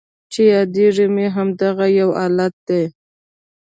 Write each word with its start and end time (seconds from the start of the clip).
چې 0.31 0.41
یادیږي 0.53 1.05
مې 1.15 1.25
همدغه 1.35 1.85
یو 1.99 2.09
حالت 2.19 2.53
دی 2.67 2.83